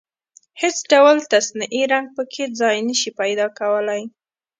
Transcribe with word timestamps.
هېڅ 0.61 0.77
ډول 0.91 1.17
تصنعي 1.33 1.83
رنګ 1.93 2.07
په 2.15 2.23
کې 2.31 2.43
ځای 2.59 2.77
نشي 2.87 3.11
پيدا 3.21 3.47
کولای. 3.59 4.01